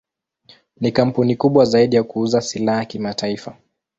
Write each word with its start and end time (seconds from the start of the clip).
Ni 0.79 0.91
kampuni 0.91 1.35
kubwa 1.35 1.65
zaidi 1.65 1.95
ya 1.95 2.03
kuuza 2.03 2.41
silaha 2.41 2.85
kimataifa. 2.85 3.57